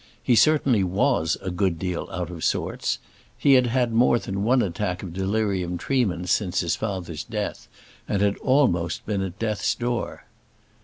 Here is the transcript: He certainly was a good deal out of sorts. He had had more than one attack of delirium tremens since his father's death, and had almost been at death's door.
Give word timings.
He 0.23 0.35
certainly 0.35 0.83
was 0.83 1.37
a 1.43 1.51
good 1.51 1.77
deal 1.77 2.09
out 2.11 2.31
of 2.31 2.43
sorts. 2.43 2.97
He 3.37 3.53
had 3.53 3.67
had 3.67 3.93
more 3.93 4.17
than 4.17 4.43
one 4.43 4.63
attack 4.63 5.03
of 5.03 5.13
delirium 5.13 5.77
tremens 5.77 6.31
since 6.31 6.61
his 6.61 6.75
father's 6.75 7.23
death, 7.23 7.67
and 8.07 8.19
had 8.23 8.37
almost 8.39 9.05
been 9.05 9.21
at 9.21 9.37
death's 9.37 9.75
door. 9.75 10.23